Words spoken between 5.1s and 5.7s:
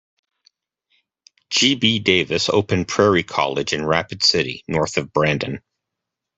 Brandon.